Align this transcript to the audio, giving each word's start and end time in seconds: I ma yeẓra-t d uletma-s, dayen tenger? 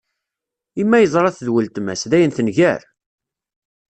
I 0.81 0.83
ma 0.87 0.97
yeẓra-t 0.99 1.43
d 1.45 1.47
uletma-s, 1.53 2.03
dayen 2.11 2.31
tenger? 2.37 2.81